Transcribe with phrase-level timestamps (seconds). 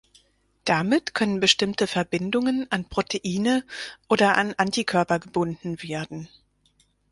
[0.65, 3.63] Damit können bestimmte Verbindungen an Proteine
[4.09, 6.27] oder an Antikörper gebunden werden.